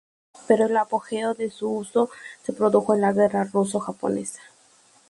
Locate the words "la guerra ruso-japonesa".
3.01-4.41